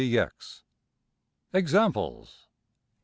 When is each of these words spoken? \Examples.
\Examples. 1.53 2.47